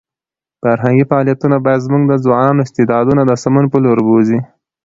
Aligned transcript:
فرهنګي 0.61 1.05
فعالیتونه 1.09 1.57
باید 1.65 1.85
زموږ 1.87 2.03
د 2.07 2.13
ځوانانو 2.25 2.63
استعدادونه 2.65 3.21
د 3.25 3.31
سمون 3.43 3.65
په 3.73 3.77
لور 3.83 3.97
بوځي. 4.07 4.39